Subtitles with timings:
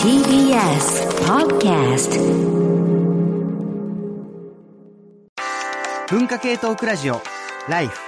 [0.00, 0.64] TBS
[1.26, 2.16] Podcast
[6.08, 7.20] 文化系トークラジオ
[7.68, 7.98] ライフ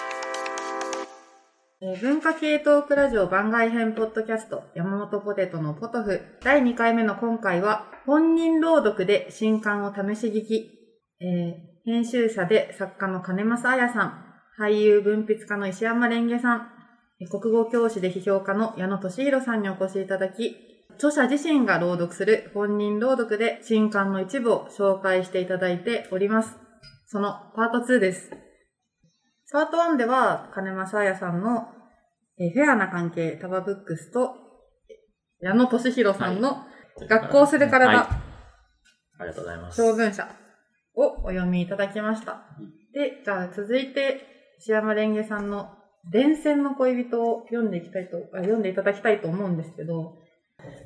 [1.82, 6.22] えー文化系トークラジオ番外編ポッドキャスト山本ポテトのポトフ。
[6.42, 10.70] 第2回目の今回は本人朗読で新刊を試し聞き、
[11.20, 14.24] えー編集者で作家の金正彩さん、
[14.56, 16.81] 俳優文筆家の石山レンゲさん、えー
[17.28, 20.56] 国語教師で批評家の矢野俊弘さんにお越しいただき、
[20.94, 26.56] 著者自身が朗読する本人朗読で新刊の一部を紹介していただいております。
[27.06, 28.30] そのパート2です。
[29.52, 31.68] パート1では、金正彩さんの、
[32.38, 34.34] えーフェアな関係、タバブックスと、
[34.88, 36.64] えー矢野俊弘さんの、
[37.08, 38.06] 学校する体、はい
[39.18, 39.76] ありがとうございます。
[39.76, 40.28] 長文社
[40.94, 42.42] をお読みいただきました。
[42.92, 50.16] で、じゃあ続いて、石山レンゲさんの伝線の恋人を読んでいきたいと、あ読んでいただきたいと思うんですけど、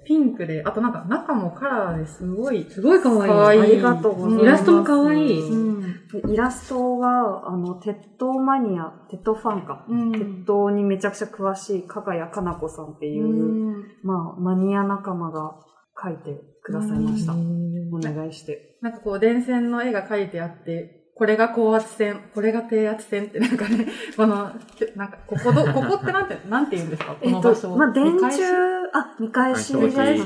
[0.04, 3.28] ピンクで、あとなんか中もカラーですごい、すごい可愛い。
[3.28, 4.42] 可愛いありがとうございます。
[4.42, 5.50] イラストも可愛い。
[5.50, 6.32] うん。
[6.32, 9.84] イラストが、あの、鉄道マニア、鉄道ファンか。
[9.88, 10.12] うん。
[10.12, 15.56] 鉄道にめちゃくちゃ詳しい、加賀谷かな子さんっていう、うんまあ、マニア仲間が
[16.00, 17.32] 描いてくださいました。
[17.32, 18.78] お願いして。
[18.82, 23.86] なんかこう、電線の絵が描いてあって、これが高圧線、これが低圧線ってなんかね、
[24.18, 24.50] この、
[24.96, 27.12] なんか、ここど、 ここってなんて、なんて言うんですか？
[27.12, 28.42] こえっの場所と、まあ、電見返し？
[28.42, 30.16] 柱、あ、見返し見です返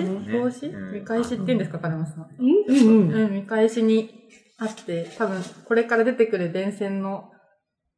[0.51, 0.73] し？
[0.93, 2.27] 見返しって言うんですか金松さん。
[2.39, 2.55] うん？
[2.69, 3.13] うん。
[3.13, 4.11] うん、見返しに
[4.59, 7.31] あって、多分、これから出てくる電線の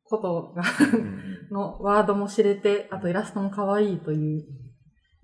[0.05, 0.63] ことが、
[1.51, 4.45] のワードも知れて、あとイラストも可愛いという。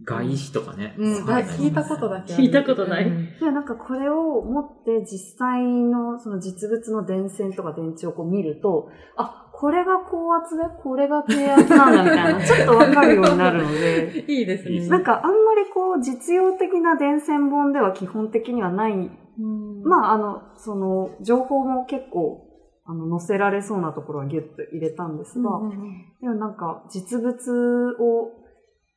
[0.05, 0.95] 外視とかね。
[0.97, 3.09] うん、聞いたことだけ聞いたことない。
[3.09, 3.23] うん。
[3.41, 14.89] いや、なんかこれを持って実際のその実物の電線とか電池をこう見ると、あ、これが高圧で、これが低圧なんだみたいな、 ちょっとわかるようになるので、いいですね。
[14.89, 18.97] なんかあんまりこう実用的な電線本では基本的にはない、う
[19.43, 22.47] ん、まああの、その情報も結構
[22.85, 26.05] あの載せられそうなところはギュッと入れたんですが、うんうんうん。
[26.21, 28.31] でもなんか実物を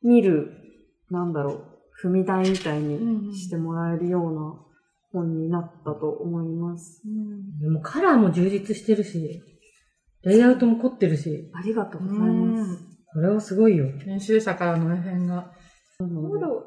[0.04, 0.52] 見る、
[1.12, 4.54] なんだろう、踏み台みたいにしてもらえるような
[5.12, 7.04] 本になったと思います。
[7.62, 9.42] でもカラーも充実してるし、
[10.24, 12.80] レイアウトも凝ってるし、ありがとうございます。
[13.14, 13.92] これはすごいよ。
[14.06, 15.52] 編集者からの目線が。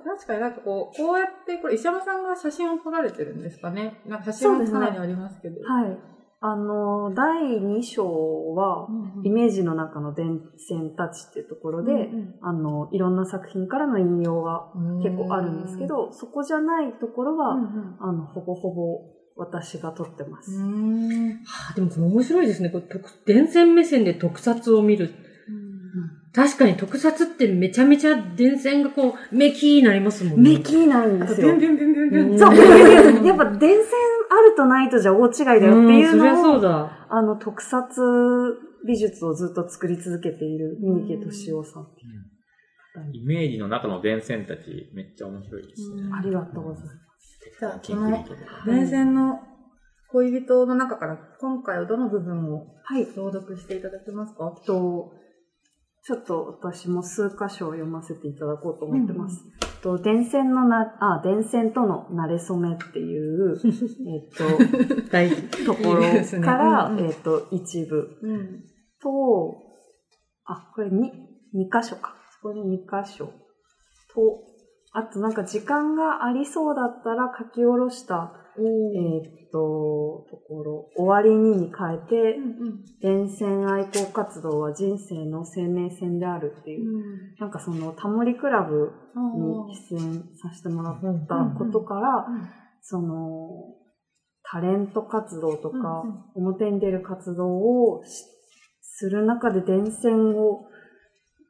[0.04, 5.60] 確かになんかこう、こうやって、これ石山さんが写真を撮られてるんですかねなんか写真もかなりありますけど。
[5.62, 5.98] はい。
[6.46, 8.86] あの、第2章は、
[9.24, 12.10] イメージの中の電線たちっていうところで、
[12.42, 14.70] あの、いろんな作品からの引用が
[15.02, 19.00] 結構あるんですけど、そこじゃないところうん、は、うんあの、ほぼほぼ
[19.36, 20.52] 私が撮ってます。
[20.52, 22.68] うんはあ、でもこれ面白いですね。
[22.68, 25.14] これ特電線目線で特撮を見る。
[26.34, 30.54] 確かに特撮ってめちゃめちゃ電線がこう、メキーなりますもんね。
[30.54, 31.46] メキーなんですよ。
[31.46, 32.38] ビュンビュンビュンビュンビュン。
[32.38, 33.84] そう、 やっぱ電線
[34.30, 37.06] あるとないとじゃ大違いだよっていうそりゃそのを、うだ。
[37.08, 37.86] あの、特撮
[38.84, 41.86] 美術をずっと作り続けている三池敏夫さん。
[43.12, 46.02] イメージの中の電線たち、めっちゃ面白いですね。
[46.12, 46.98] ありがとうございます。
[47.60, 48.24] じゃあ、この。
[48.66, 49.40] 電線の
[50.08, 53.06] 恋人の中から今回はどの部分をはい。
[53.16, 54.52] 朗読していただけますか？
[54.66, 55.12] と、
[56.06, 59.42] ちょっと私も数箇所を読ませていただこうと思ってます。
[59.82, 65.42] と電線のな、あ、電線との馴れ初めっていう、 えっ大事。
[65.64, 68.64] と、ところいいですねから、うんうんえっと、一部うん。
[69.00, 69.56] と、
[70.44, 71.10] あ、これに、
[71.54, 72.14] 二箇所か。
[72.42, 73.26] これ二箇所
[74.12, 74.44] と、
[74.96, 82.38] あとなんか時間がありそうだったら書き下ろした、えーっと、ところ、終わりにに変えて、
[83.02, 86.84] 電線愛好活動は人生の生命線であるっていう、
[87.40, 88.92] なんかそのタモリクラブ
[89.36, 92.26] に出演させてもらったことから、
[92.80, 93.74] その、
[94.44, 96.04] タレント活動とか、
[96.36, 98.26] 表に出る活動をし
[98.80, 100.68] する中で電線を、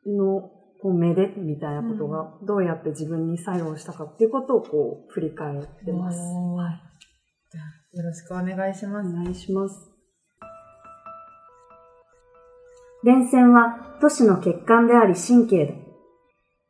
[0.06, 0.50] の、
[0.84, 6.19] こう、めでみたいなことが、どうやって自分に作用したかっていうことをこう、振り返ってます。
[6.19, 7.97] はい。
[7.97, 9.09] よろしくお願いします。
[9.09, 9.91] お願いします。
[13.03, 15.73] 電線は都市の血管であり神経だ。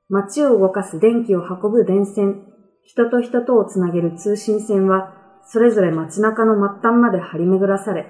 [0.08, 2.46] 街を動かす電気を運ぶ電線、
[2.84, 5.12] 人と人とをつなげる通信線は、
[5.44, 8.06] それぞれ街中の末端まで張り巡らされ、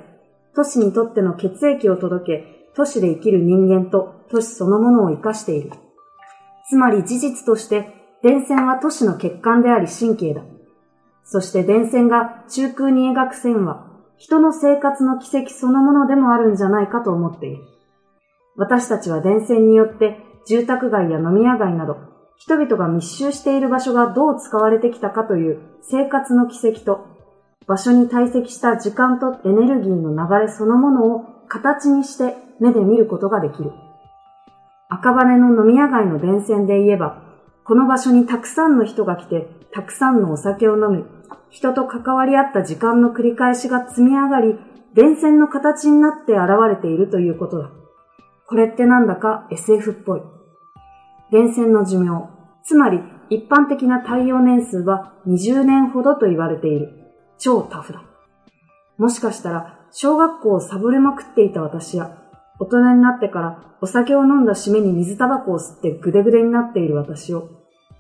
[0.55, 5.71] 都市にとっての血液を届け、都市で生きる人間と都市そのものを生かしている。
[6.69, 10.43] つまり事実として、電線は都市の血管であり神経だ。
[11.25, 17.63] そして電線が中空に描く線は、人の生活の奇跡そのものでもあるんじゃないかと思っている。
[18.57, 21.97] 私たちは電線によって住宅街や飲み屋街など、
[22.37, 27.07] 人々が密集している場所がどう使われてきたかという生活の軌跡と、
[27.67, 33.73] 場所に堆積した時間とエネルギーの流れそのものを形にして目で見ることができる。
[34.89, 37.23] 赤羽の飲み屋街の電線で言えば、
[37.65, 41.05] この場所にたくさんの人が来て、たくさんのお酒を飲み、
[41.51, 44.59] 人と関わり合った時間の繰り返しが積み上がり、
[44.95, 47.71] 電線の形になって現れているということだ。
[48.47, 50.23] これってなんだか SF っぽい。
[51.33, 52.29] 電線の寿命、
[52.63, 53.01] つまり
[53.31, 56.93] 一般的な耐用年数は20年ほどと言われている。
[57.39, 58.05] 超タフだ。
[58.99, 62.17] もしかしたら小学校をサボれまくっていた私や、
[62.61, 67.51] 大人になってからお酒を飲んだ締めに水タバコを吸ってグデグデになっている私を、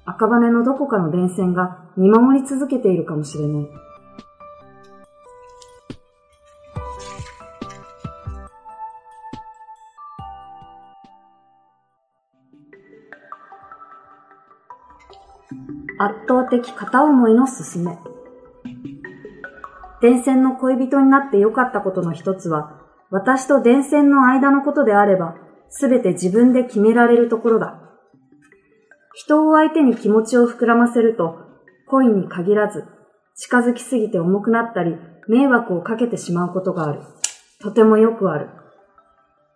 [0.05, 3.69] 赤羽のどこかの電線が見守り続けているかもしれない。
[15.99, 17.99] 圧倒的片思いのすすめ。
[20.01, 22.84] 電線の恋人になって良かったことの一つは、
[23.15, 25.37] 私と電線の間のことであれば、
[25.69, 27.79] すべて自分で決められるところだ。
[29.15, 31.37] 人を相手に気持ちを膨らませると、
[31.87, 32.85] 恋に限らず、
[33.37, 34.97] 近づきすぎて重くなったり、
[35.29, 37.03] 迷惑をかけてしまうことがある。
[37.61, 38.49] とてもよくある。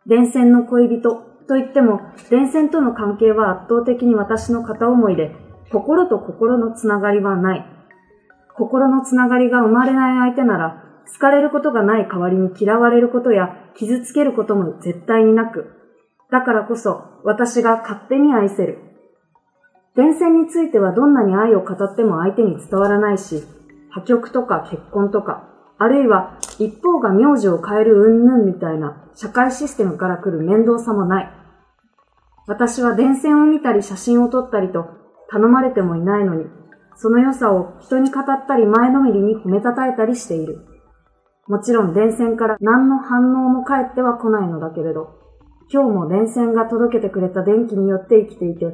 [0.06, 1.16] 電線の恋人
[1.48, 2.00] といっても、
[2.30, 5.34] 電線との関係は圧倒的に私の片思いで、
[5.72, 7.66] 心と心のつながりはない。
[8.54, 15.72] 心のつながりが生まれない相手なら、好かれることがない代わりに嫌われることや傷つけることも絶対になく、
[16.30, 18.78] だからこそ私が勝手に愛せる。
[19.96, 23.42] 電線についてはどんなに愛を語っても相手に伝わらないし、
[23.90, 31.30] 破局とか結婚とか、あるいは一方が名字を変える云々みたいな社会システムから来る面倒さもない。
[32.46, 34.86] 私は電線を見たり写真を撮ったりと
[35.30, 36.46] 頼まれてもいないのに、
[36.96, 40.77] その良さを人に語ったり前のめりに褒めたたえたりしている。
[41.48, 45.18] もちろん電線から何の反応も返っては来ないのだけれど、
[45.72, 48.66] 今日も電線が届けてくれた電気によって生きていて、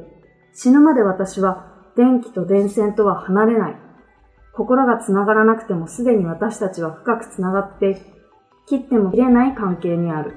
[0.53, 3.75] 死ぬまで私は電気と電線とは離れない。
[4.53, 8.01] 心が繋がらなくてもすでに私たちは深く繋がって、
[8.67, 10.33] 切っても切れない関係にある。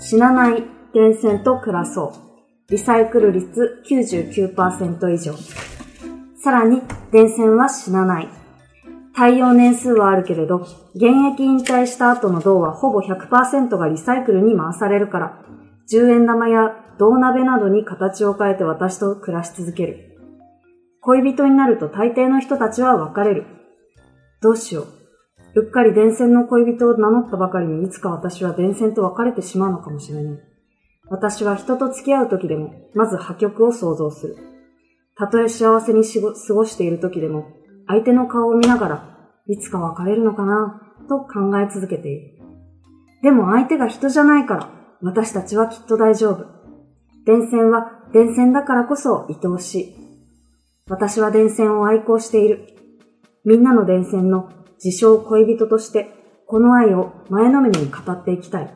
[0.00, 0.64] 死なない
[0.94, 2.12] 電線と暮らそ
[2.68, 2.70] う。
[2.70, 5.34] リサイクル率99%以上。
[6.36, 6.82] さらに、
[7.12, 8.28] 電線は死なない。
[9.14, 15.42] 耐用年数はあるけれど、現役引退した後の銅はほぼ100%がリサイクルに回されるから、
[15.92, 20.18] 10円玉や銅鍋などに形を変えて私と暮らし続ける。
[21.02, 23.44] 恋人になると大抵の人たちは別れる。
[24.40, 24.99] どうしよう。
[25.54, 30.38] うっかり電線の恋人を名乗ったばかりにいつか私は電線と別れてしまうのかもしれない。
[31.08, 34.36] 私は人と付き合う時でも、まず破局を想像する。
[35.16, 37.46] たとえ幸せに過ごしている時でも、
[37.88, 42.38] 相手の顔を見ながら、いつか別れるのかな、と考え続けている。
[43.22, 44.70] でも相手が人じゃないから、
[45.02, 46.46] 私たちはきっと大丈夫。
[47.26, 49.96] 電線は電線だからこそ愛おしい。
[50.88, 52.68] 私は電線を愛好している。
[53.44, 54.50] みんなの電線の
[54.82, 56.08] 自称恋人として、
[56.46, 58.74] この愛を前のめりに語っていきたい。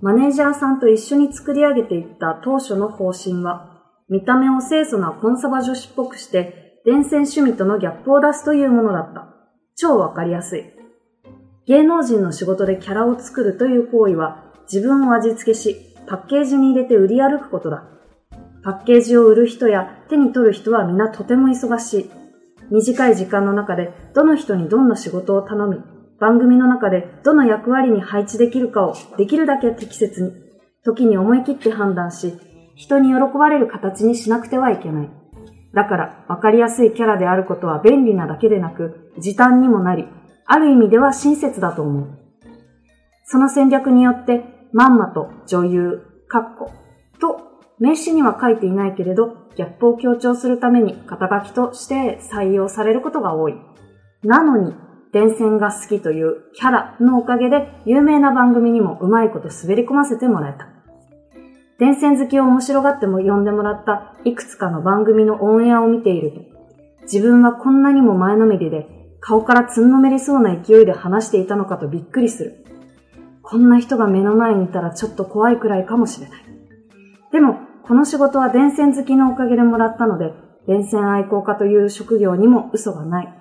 [0.00, 9.34] マネージャーさんと一緒に作り上げていった当初の方針は、見た目を清楚なコンサバ女子っぽくして、伝染趣味とのギャップを出すというものだった。
[9.76, 10.64] 超わかりやすい。
[11.66, 15.76] 芸能人の仕事でキャラを作るという行為は、自分を味付けし、
[16.06, 17.84] パッケージに入れて売り歩くことだ。
[18.62, 22.19] パッケージを売る人や手に取る人は皆とても忙しい。
[22.70, 25.78] 短い時間の中でどの人にどんな仕事を頼み、
[26.20, 30.32] 番組の中でどの役割に配置できるかをできるだけ適切に、
[30.84, 32.38] 時に思い切って判断し、
[32.76, 35.10] 人に喜ばれる形にしなくてはいけない。
[35.74, 40.06] だから、わかりやすいキャラであることは便利なだけでなく、時短にもなり、
[40.46, 42.08] ある意味では親切だと思う。
[43.24, 46.72] その戦略によって、まんまと女優、カッコ、
[47.20, 47.49] と
[47.80, 53.54] 名詞には書いていないけれど、ギャップを強調するために肩書きとして採用されることが多い。
[54.22, 54.74] なのに、
[55.12, 60.68] 電線が好きというキャラのおかげで有名な番組にもうまいこと滑り込ませてもらえた。
[61.78, 66.40] 電線好きを面白がっても呼んでもらったいくつかの番組のオンエアを見ていると、
[67.04, 68.86] 自分はこんなにも前のめりで
[69.20, 72.64] 顔からつんのめりそうな勢いで話していたのかとびっくりする。
[73.42, 76.44] こんな人が目の前にいたらちょっと怖いくらいかもしれない。
[77.32, 80.32] でも、この仕事は電線好きのおかげでもらったので、
[80.66, 83.34] 電線愛好家という職業にも嘘がない。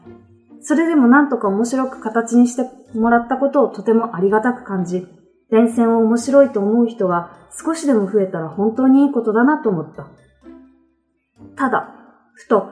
[0.62, 2.64] それでもなんとか面白く形にして
[2.98, 5.08] もらったことをとてもありがたく感じ、
[5.52, 7.32] 電線を面白いと思う人が
[7.64, 10.08] 少しでも増えたら本当にいいことだなと思った。
[11.56, 11.94] ただ、
[12.34, 12.72] ふと、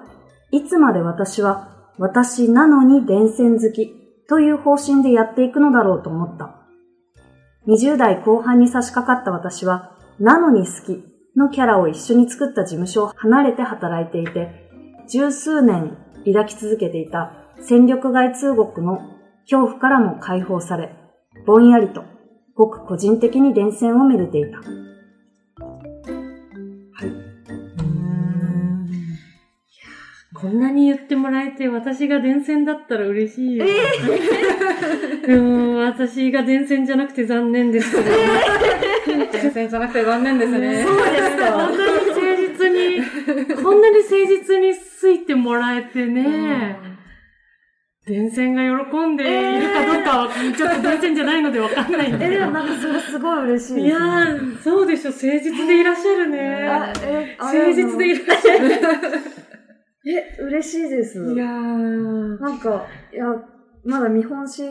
[0.52, 3.94] いつまで私は私なのに電線好き
[4.30, 6.56] という方針でやっていくのだろうと思った。
[7.68, 11.04] 20代後半に差し掛かった私は、なのに好き
[11.38, 14.70] のキャラを一緒に作った事務所を離れて働いていて、
[15.08, 19.00] 十数年抱き続けていた戦力外通告の
[19.44, 20.96] 恐怖からも解放され、
[21.46, 22.04] ぼんやりと、
[22.56, 24.60] ごく個人的に電線をめでていた。
[30.34, 33.66] こんなに言ってもらえて、私が電線だったら嬉しいよ。
[35.26, 38.04] でも、私が電線じゃなくて残念ですけど。
[39.08, 40.84] 電線じゃなくて残念ですね。
[40.84, 41.52] そうですか。
[41.54, 46.80] こんなに誠実に、こんなに誠実についてもらえてね、
[48.06, 49.24] 電線が喜んで
[49.58, 52.30] いるかどうかは、ちょっと電線じゃないのでわかんないんだえ。
[52.30, 53.84] でもなんかそれすごい嬉しいです、ね。
[53.84, 56.68] いやー、そうでしょ、誠実でいらっしゃるね。
[56.70, 58.72] あえあ誠実でいらっしゃる。
[60.10, 61.18] え、嬉しいです。
[61.18, 62.42] いやー。
[62.42, 63.26] なんか、いや、
[63.88, 64.64] まだ見本誌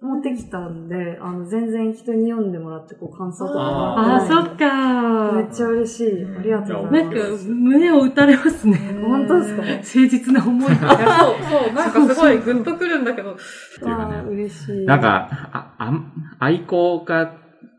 [0.00, 6.24] 持ってきたんで、あの、全然人に読んでもらって、こう、感想とかあー、そっかめっちゃ嬉しい。
[6.38, 8.78] ありがとうござないんかます。、胸を打たれますね。
[9.02, 9.62] 本当ですか？
[9.62, 10.96] 誠実な思いが。
[10.96, 11.34] そう、
[11.66, 13.30] そう、なんかすごいグッとくるんだけど。
[13.30, 14.86] あー嬉しい。
[14.86, 15.92] なんか、あ、あ
[16.38, 17.32] 愛好家、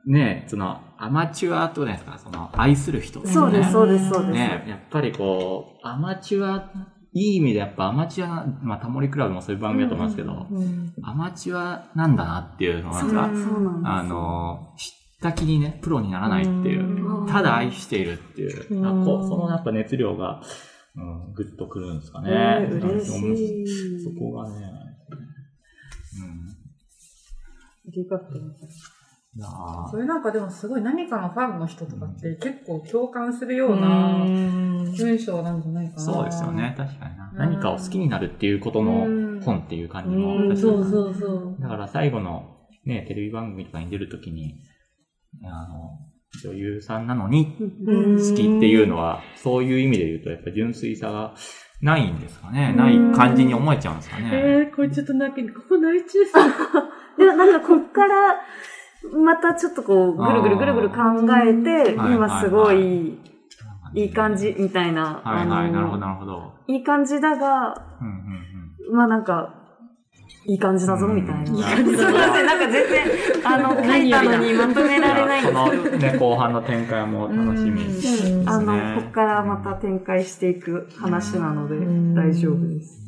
[0.05, 3.27] ね、その、アマチュアとね、その、愛する人、ね。
[3.27, 4.33] そうです、そうです、そうです。
[4.33, 6.69] ね、やっぱりこう、アマチュア、
[7.13, 10.47] いい意味でやっぱアマチュア、まあ、タモリクラブもそういう番組だと思いますけど、
[11.03, 13.97] アマチュアなんだなっていうのが、そうなんか。
[13.97, 20.41] あの、知った気にね、プロにならないっていうう、んただ愛しているっていう、うんあこうそのやっぱ熱量が、
[20.95, 22.29] うん、ぐっとくるんですかね。
[22.31, 24.55] えー嬉しいそこがね、
[28.39, 29.00] うございます。
[29.89, 34.25] それなんかでもすごい何かのファンの人とかって結構共感するような
[34.97, 35.99] 文章なんじゃないかな。
[36.01, 37.29] そうですよね、確かにな。
[37.31, 41.55] うん何かを好きになるっていうことの本っていう感じもうん、確かにそうそうそう。
[41.61, 44.59] だから最後のね、テレビ番組とかに出るときに、
[45.45, 45.97] あの、
[46.43, 51.35] 女優さんなのにうん好きっていうのは、そういう意味で言うと、やっぱ純粋さが
[51.81, 52.73] ないんですかね。
[52.73, 54.29] ない感じに思えちゃうんですかね。
[54.33, 57.17] えー、これちょっと泣き、ここ泣いちゃう。
[57.17, 58.41] でもなんかこっから、
[59.09, 60.95] またちょっとこう、ぐるぐるぐるぐる考
[61.43, 63.19] えて、今すごはいい、
[63.95, 65.21] いい感じみたいな。
[65.23, 66.53] はいはい、あのなるほど、なるほど。
[66.67, 69.55] いい感じだが、うんうんまあなんか、
[70.45, 71.41] いい感じだぞ、みたいな。
[71.41, 73.03] うんすいません、なんか全然、
[73.45, 75.91] あの、書いたのにまとめられないんそですけど。
[75.91, 78.43] のね、後半の展開も楽しみですね。
[78.47, 83.00] あの、こっからまた展開していく話なのでん大丈夫です。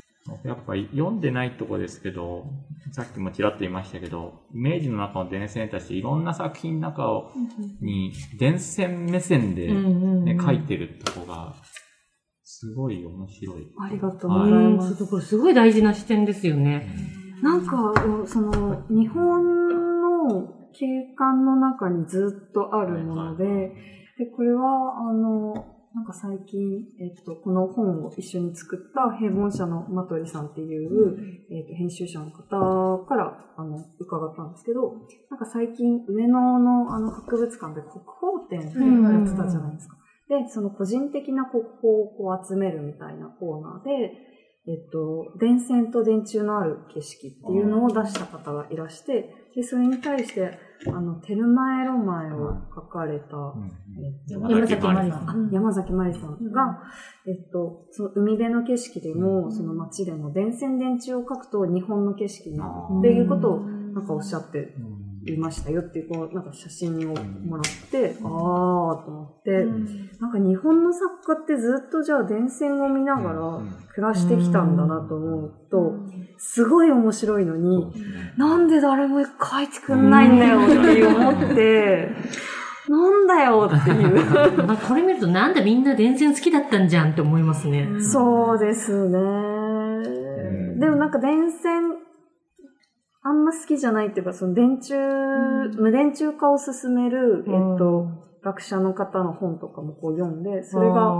[0.43, 2.45] やっぱり読んでないとこですけど、
[2.91, 7.31] さっきもちらっと言いましたけど、イメージの中の電線たちいろんな作品の中を
[7.81, 11.55] に電線目線で、ね書いてるとこが、
[12.43, 13.67] すごい面白い。
[13.77, 15.05] ありがとうございうん、ます。
[15.05, 16.87] これすごい大事な視点ですよね。
[17.41, 17.93] なんか、
[18.25, 19.67] その、日本
[20.29, 23.45] の景観の中にずっとあるもので、
[24.17, 34.95] で、これは、あの、なんか最近、えっと、この本を一緒に作った平凡社のマトリさんっていう、えっと、編集者の方から、あの、伺ったんですけど、
[35.29, 39.97] なんか最近、上野のあの博物館で国宝展やってたじゃないですか。
[40.29, 44.13] で、その個人的な国宝をこう集めるみたいなコーナーで、
[44.65, 50.57] えっと、電線と電柱のある景色っていうのを出した方がいらして、で、それに対して、
[50.87, 53.53] あの、テルマエロマエを書かれた、
[53.97, 55.29] えっと山崎まりさん。
[55.29, 56.79] あ山崎まりさんが、
[57.25, 62.69] えっと、その海辺の景色でも、その街でも電線電柱を描くと日本の景色になる
[62.99, 64.73] っていうことをなんかおっしゃって
[65.25, 67.15] いましたよっていう、こう、なんか写真を
[67.45, 69.65] もらって、あーと思って、
[70.19, 73.61] なんか日本の作家ってずっとじゃあ電線を見ながら
[73.93, 75.93] 暮らしてきたんだなと思うと、
[76.37, 77.93] すごい面白いのに、
[78.37, 82.09] なんで誰も書いてくんないんだよって思って、
[82.89, 84.57] なんだよっていう。
[84.65, 87.87] なんかこれ見るとなんだみんな電線好きだったんじゃんって思いますね。
[88.01, 89.19] そうですね。
[90.79, 91.93] でもなんか電線、
[93.25, 94.99] あんま好きじゃないっていうか、その電柱、
[95.79, 98.07] 無電柱化を進める、えっと、
[98.43, 101.15] 学者の方の本とかもこう読んで、それが、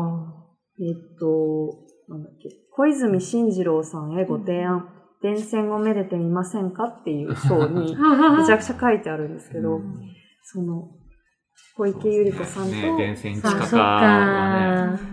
[0.80, 1.80] えっと、
[2.10, 4.90] なんだっけ、小泉進次郎さんへご提案、
[5.22, 7.96] 電線をめでてみませんかっていう章に、
[8.38, 9.80] めちゃくちゃ書いてあるんですけど、
[10.42, 10.90] その、
[11.78, 14.98] 小池百合子さんとね、電線地あ、そっ下化はね。
[14.98, 15.04] か。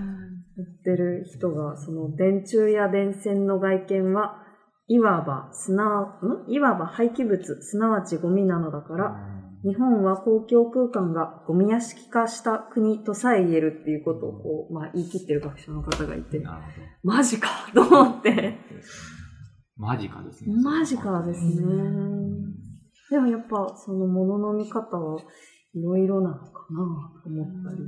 [0.56, 4.42] 言ってる人が、その電柱や電線の外見は、
[4.92, 6.18] いわば、すなわ、
[6.49, 6.50] ん？
[6.50, 9.14] いわば廃棄物、すなわちゴミなのだから、
[9.62, 16.42] 日本は公共空間がゴミ屋敷化した国とさえ言えるっていうことをこう、まあ言い切ってる学者の方がいて、
[17.04, 18.59] マジかと思って。
[19.78, 19.87] ど。
[19.87, 20.61] マジかですね。
[20.61, 21.54] マジかですね。
[23.12, 25.20] でもやっぱそのものの見方は
[25.73, 26.50] いろいろなのかな
[27.23, 27.78] と思ったり。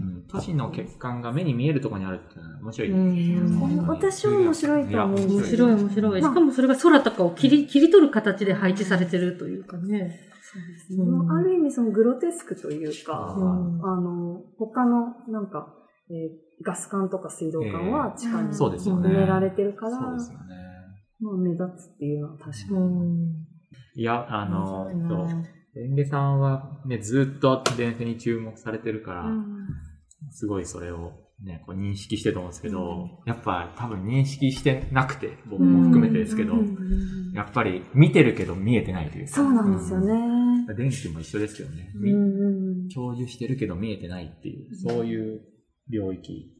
[0.00, 2.90] うん都市の欠陥が目に見えるところにあるっていうのは面白い。
[2.90, 6.22] うん私は面白いと思うや面白い面白い。
[6.22, 10.20] しかもそれが空とかを切り、切り取る形で配置されてるというかね。
[10.42, 11.04] そうですね。
[11.04, 15.74] うんある意味そのグロテスクというか、うんあの、他のなんか、
[16.10, 19.08] えーガス管とか水道管は地下にそうですよね。
[19.08, 20.56] 埋められてるから、そうですよね。
[21.20, 22.76] まあ目立つっていうのは確かに。
[22.76, 23.46] うん。
[23.94, 24.88] いや、あの、
[25.74, 29.24] レンゲさんはね、ずっと電線に注目されてるから、
[30.30, 36.54] すごいそれをね、こう認識してると思うんですけど、やっぱ多分認識してなくて、僕も含めてですけど、
[37.32, 39.34] やっぱり見てるけど見えてないというか。
[39.34, 40.12] そうなんですよね。
[40.12, 41.92] うん電気も一緒ですよね。
[42.92, 45.40] 共有してるけど見えてないっていう、そういう
[45.90, 46.52] 領域。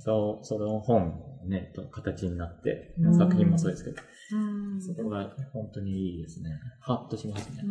[0.00, 1.14] そう、その本、
[1.46, 3.14] ね、と形になって、うん。
[3.14, 4.80] 作品もそうですけど、うん。
[4.80, 6.50] そこが本当にいいですね。
[6.80, 7.62] ハッとしますね。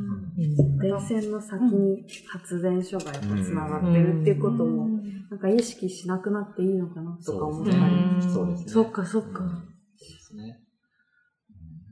[0.81, 4.87] 電線の先に発電所がやっぱ繋がってるっていうことも、
[5.29, 7.77] なんか意識しなくなっていいのかなとか思ったり。
[8.21, 8.69] そうですね。
[8.69, 9.43] そっかそっか。
[9.99, 10.59] ですね。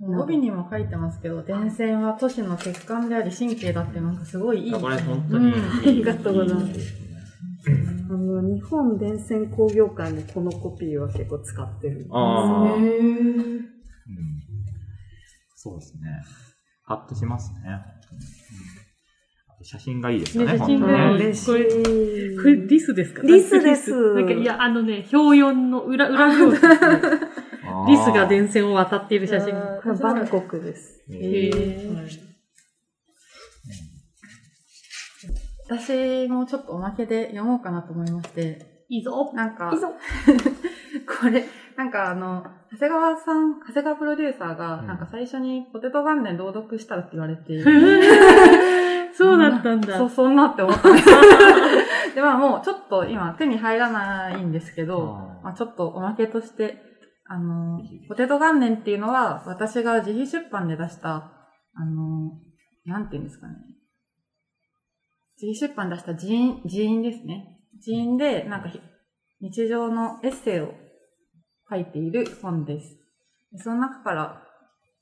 [0.03, 4.71] 帯にも書いてますけど、電線は都市の血管であり神経だってなんかすごいいい。
[4.71, 5.53] これ本当に、うん。
[5.53, 6.71] ありがとうございます。
[6.71, 7.10] いですね
[8.13, 13.61] あの、日本電線工業会もこのコピーは結構使ってるんですよああ、へうんー
[15.55, 16.01] そうですね。
[16.83, 17.59] ハッとしますね。
[19.63, 20.79] 写真がいいですよね、ね写真。
[20.81, 22.35] がいい嬉しこれい。
[22.35, 23.21] これリスですか？
[23.21, 27.19] リスですなんか、いや、あのね、表四の裏、裏表紙ですね。
[27.87, 29.53] リスが電線を渡っている写真。
[29.83, 31.03] これバンコクです。
[31.09, 32.30] えへーー
[35.71, 39.31] 私もちょっとおまけで読もうかなと思いまして、いいぞ。
[39.33, 39.87] なんかいい、ぞ
[41.21, 41.45] これ、
[41.77, 47.63] なんかあの、長谷川さん、長谷川プロデューサーが、うんなんか最初にポテト元年朗読したらって言われて、
[49.15, 49.97] そうだったんだ。
[49.97, 51.05] そう、そんなって思ったんです。
[52.15, 56.81] で、まあもうちょっと今手に入らないんですけど、まあちょっとおまけとして、
[57.27, 57.79] あの、
[58.09, 61.31] ポテト元年っていうのは私が自費出版で出した、
[61.75, 62.33] あの、
[62.85, 63.53] なんていうんですかね。
[65.41, 67.57] 自費出版で出した人員、人員ですね。
[67.79, 68.79] 人員で、なんかひ
[69.41, 70.75] 日常のエッセイを
[71.67, 72.95] 書いている本です。
[73.51, 74.43] でその中から、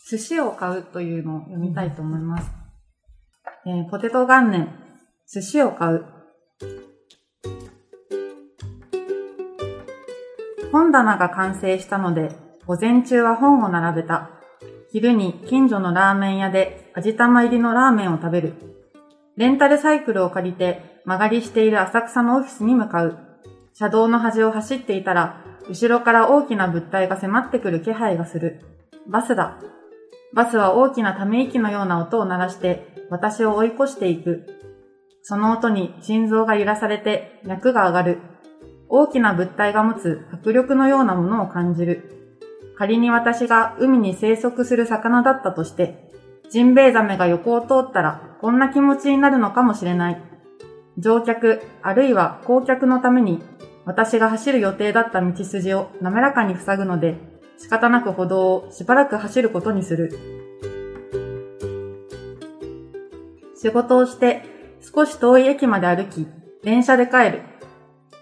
[0.09, 2.49] 寿司を買うというのを読みたいと思います。
[3.65, 4.73] えーポテト元年、
[5.27, 6.05] 寿司を買う。
[10.71, 12.31] 本棚が完成したので、
[12.65, 14.29] 午前中は本を並べた。
[14.89, 18.78] 昼に近所のラーメン屋で味玉入りのラーメンを食べる。
[19.39, 23.17] レンタルサイクルを借りて曲がりしている浅草のオフィスに向かう。
[23.73, 28.59] 車道の端を走っていたら、後ろから大きな物体が迫ってくる気配がする。
[29.07, 29.57] バスだ。
[30.33, 34.45] バスは大きなため息のような音を鳴らして、私を追い越していく。
[35.21, 38.19] その音に心臓が揺らされて脈が上がる。
[38.89, 42.33] 大きな物体が持つ迫力のようなものを感じる。
[42.77, 46.11] 仮に私が海に生息する魚だったとして、
[46.49, 50.21] ジンベエザメが横を通ったらこんな気持ちになるのかもしれない。
[50.97, 53.41] 乗客、あるいは降客のために
[53.85, 57.17] 私が走る予定だった道筋を滑らかに塞ぐので、
[57.57, 60.17] 仕方なく歩道をしばらく走ることにする。
[63.55, 64.43] 仕事をして
[64.79, 66.25] 少し遠い駅まで歩き、
[66.63, 67.41] 電車で帰る。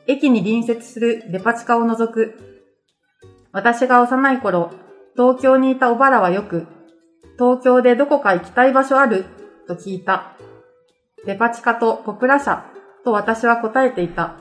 [0.07, 2.63] 駅に隣接するデパ地下を除く。
[3.51, 4.71] 私が幼い頃、
[5.15, 6.65] 東京にいたおばらはよく、
[7.37, 9.25] 東京でどこか行きたい場所ある
[9.67, 10.37] と聞いた。
[11.25, 12.65] デパ地下とポプラ社
[13.03, 14.35] と私は答えていた。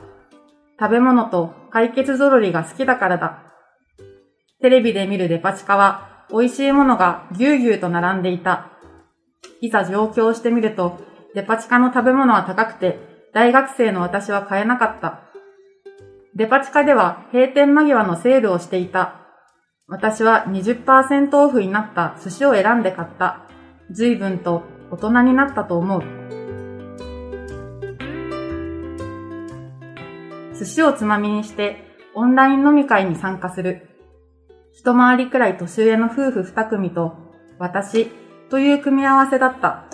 [0.79, 3.43] 食べ物と解決ぞろりが好きだからだ。
[4.61, 8.71] テレビで見るデパ地下は美味しいものがぎゅうぎゅうと並んでいた。
[9.61, 10.99] いざ上京してみると、
[11.35, 12.99] デパ地下の食べ物は高くて、
[13.33, 15.21] 大学生の私は買えなかった。
[16.35, 19.15] デパ地下では閉店間際のセールをしていた。
[19.87, 23.47] 私は20%オフになった寿司を選んで買った。
[23.91, 26.03] 随分と大人になったと思う。
[30.57, 31.83] 寿司をつまみにして
[32.15, 33.89] オンライン飲み会に参加する。
[34.73, 37.15] 一回りくらい年上の夫婦二組と
[37.59, 38.11] 私
[38.49, 39.85] という組み合わせだった。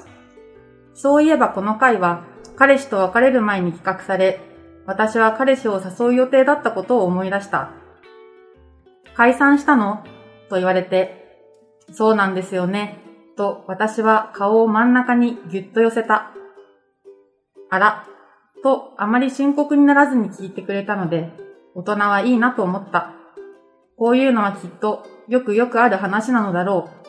[0.93, 2.23] そういえばこの回は
[2.55, 4.39] 彼氏と別れる前に企画され、
[4.85, 7.71] 私は彼氏を誘う予定だったことを思い出した。
[9.15, 10.03] 解散したの？
[10.49, 11.39] と言われて、
[11.91, 13.02] そうなんですよね。
[13.35, 16.31] と私は顔を真ん中にぎゅっと寄せた。
[17.69, 18.05] あら、
[18.63, 21.31] とあまり深刻にならずに聞いてくれたので、
[21.75, 23.13] 大人はいいなと思った。
[23.97, 27.03] こういうのはきっとよくよくある話なのだろう。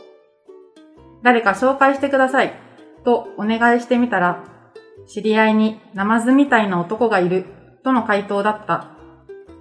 [1.22, 2.52] 誰か紹介してください。
[3.04, 4.44] とお願いしてみたら、
[5.06, 7.46] 知り合いにナマズみたいな男がいる。
[7.82, 8.88] との回答だった。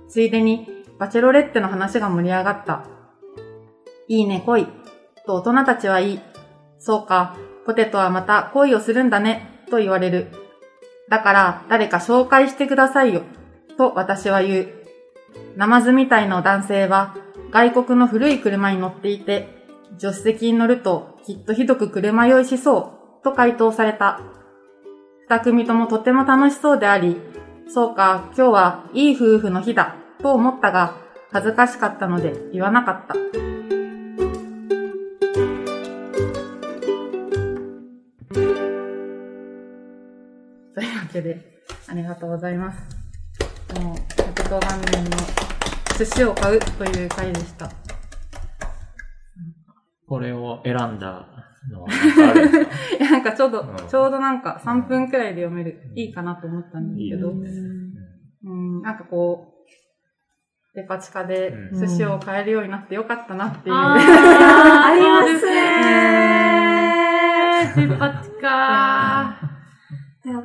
[0.07, 2.85] ついでにバチェロレッテの話が盛り上がった。
[4.07, 4.67] いいね恋。
[5.25, 6.21] と大人たちは言い、
[6.83, 9.63] そうか、ポテトはまた恋をするんだね。
[9.71, 10.27] と言われる。
[11.09, 13.21] だから誰か紹介してくださいよ。
[13.77, 14.67] と私は言う。
[15.55, 17.15] ナマズみたいな男性は
[17.51, 19.47] 外国の古い車に乗っていて、
[19.97, 23.23] 助手席に乗るときっとひどく車酔いしそう。
[23.23, 24.19] と回答された。
[25.29, 27.15] 二組ともとても楽しそうであり、
[27.69, 29.95] そうか、今日はいい夫婦の日だ。
[30.21, 30.97] と思ったが、
[31.31, 33.52] 恥ずかしかったので言わなかった。
[41.13, 42.79] けで、ありがとうございます。
[43.79, 45.17] もう、110元年の
[45.97, 47.71] 寿司を買うという回でした。
[50.07, 51.27] これを選んだ
[51.71, 57.37] のは何かあるんですかいや、なんかちょうど、うんちょうどなんか3分くらいで読める、いいかなと思ったんですけど、いい
[58.45, 59.53] うん、なんかこう、
[60.75, 63.75] デパ地下でうん寿司を買えるようになってよかったなっていう。
[63.77, 65.53] あありますね
[67.75, 67.87] ね。
[67.87, 69.32] デパ地下。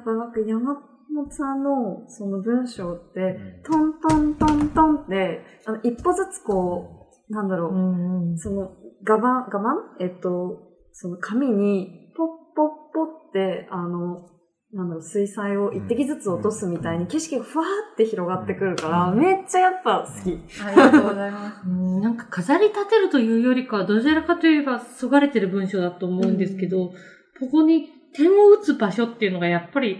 [0.08, 0.74] ぱなんか山
[1.14, 3.62] 本さんのその文章って、うん。
[3.62, 8.70] トントントントンって、あの、一歩ずつこう、なんだろう、その、
[9.04, 9.76] ガバン、ガバン？
[10.00, 10.58] えっと、
[10.92, 14.28] その紙に、ポッポッポって、あの、
[14.72, 20.40] なんだろう、水彩を一滴ずつ落とすみたいに景色がふわーって広がってくるから、めっちゃやっぱ好き。
[20.62, 21.62] ありがとうございます。
[21.68, 22.00] うん。
[22.00, 26.92] なんか飾り立てるというよりかは、どちらかといえば、そがれてる文章だと思うんですけど、
[27.40, 27.88] ここに
[28.18, 29.98] 点を打つ場所っていうのがやっぱり、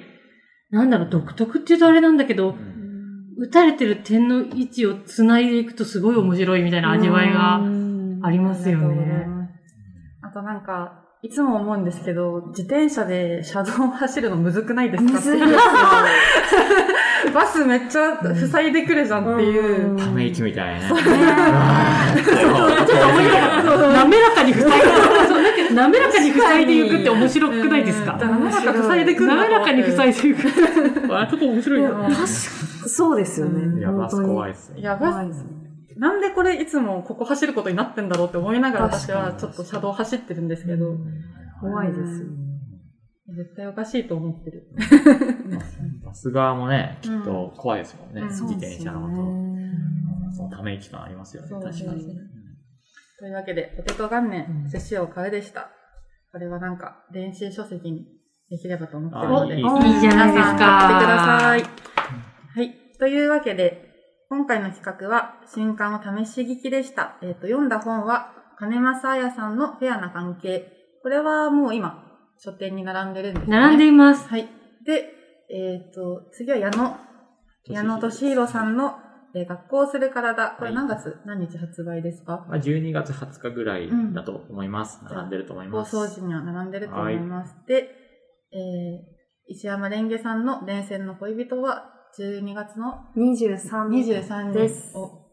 [0.70, 2.56] なんだろう、独特って言うとあれなんだけど、
[3.38, 7.60] 打たれてる点の位置を繋いでいくとすごい面白いみたいな味わいが
[8.22, 9.26] ありますよね。
[10.22, 15.58] あとなんか、いつも思うんですけど、自転車で車道を走るのむずくないですかむずいですよ。
[17.34, 18.16] バスめっちゃ
[18.50, 19.96] 塞いでくるじゃんっていう。
[19.96, 20.88] ため息みたいなね。
[20.88, 23.88] ちょっと面白かった。
[24.04, 25.07] 滑らかに塞いで、そうなんか
[25.74, 28.14] 滑らかに塞いでいくって面白くないですか？
[28.14, 30.48] うん滑らか塞いでくんだ滑らかに塞いででいく。
[31.18, 31.88] あ、ちょっと面白いな。
[31.90, 32.18] 確か
[32.88, 33.78] そうですよね。
[33.78, 35.50] いや、バス本当に怖いっすや、バス、怖いですね。
[35.96, 40.96] なんでこれいつもここ走ることになってんだろうって思いながら私はちょっと車道走ってるんですけど、
[41.60, 42.26] 怖いですよ。
[43.36, 44.68] 絶対おかしいと思ってる。
[46.04, 48.22] バス側もね、きっと怖いですもんね。
[48.22, 49.22] うん自転車のこと。
[49.54, 49.58] ね
[50.32, 52.04] そのため息感ありますよね、確かに。
[53.18, 55.70] というわけで、ポテト元年、寿司を買うでした。
[56.30, 58.06] これはなんか、電子書籍に
[58.48, 60.56] できればと思ってるので、あいいですねいいじゃないですか。
[60.56, 61.62] 買ってください。
[61.62, 62.74] はい。
[62.96, 63.88] というわけで、
[64.28, 67.16] 今回の企画は、新刊を試し聞きでした。
[67.20, 70.70] えっ、と、読んだ本は、金正彩さんのフェアな関係。
[71.02, 72.04] これはもう今、
[72.38, 73.56] 書店に並んでるんですね。
[73.56, 74.28] 並んでいます。
[74.28, 74.48] はい。
[74.86, 75.12] で、
[75.50, 76.96] えっ、と、次は矢野、
[77.64, 78.94] 矢野俊弘さんの、
[79.34, 80.50] えー学校する体。
[80.58, 82.46] これ何月、何日発売ですか？
[82.48, 85.00] まあ、12月20日ぐらいだと思います。
[85.04, 85.96] 並んでると思い放ます。
[85.96, 87.54] 送時には並んでると思います。
[87.66, 87.88] で、
[88.52, 94.92] えー、石山レンゲさんの伝線の恋人は12月の23 23日です。
[94.96, 95.26] お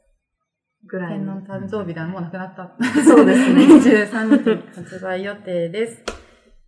[0.87, 1.53] ぐらいの天皇。
[1.53, 2.75] 誕生日ではもうなくなった。
[3.03, 3.65] そうですね
[4.09, 6.03] 23日に発売予定です。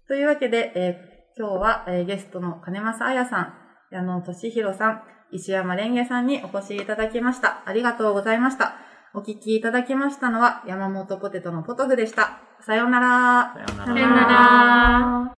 [0.07, 3.53] というわけで、えー今日は、えーゲストの金正彩さん、
[3.91, 7.63] 矢野俊弘さん、石山レンゲさんにお越しいただきました。
[7.65, 8.75] ありがとうございました。
[9.13, 12.39] お聞きいただきましたのは山本ポテトのポトフでした。
[12.61, 13.53] さようなら。
[13.53, 15.33] さようなさようなら。